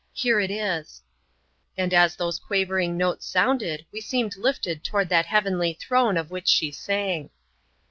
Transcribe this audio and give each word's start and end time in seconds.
Here 0.13 0.39
it 0.39 0.49
is"; 0.49 1.03
and 1.77 1.93
as 1.93 2.15
those 2.15 2.39
quavering 2.39 2.97
notes 2.97 3.23
sounded 3.27 3.85
we 3.91 4.01
seemed 4.01 4.35
lifted 4.35 4.83
toward 4.83 5.09
that 5.09 5.27
heavenly 5.27 5.73
Throne 5.73 6.17
of 6.17 6.31
which 6.31 6.47
she 6.47 6.71
sang. 6.71 7.29